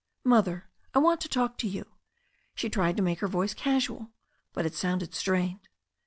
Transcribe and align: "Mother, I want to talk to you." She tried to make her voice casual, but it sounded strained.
"Mother, 0.23 0.65
I 0.95 0.97
want 0.97 1.21
to 1.21 1.29
talk 1.29 1.59
to 1.59 1.67
you." 1.67 1.85
She 2.55 2.71
tried 2.71 2.97
to 2.97 3.03
make 3.03 3.19
her 3.19 3.27
voice 3.27 3.53
casual, 3.53 4.09
but 4.51 4.65
it 4.65 4.73
sounded 4.73 5.13
strained. 5.13 5.69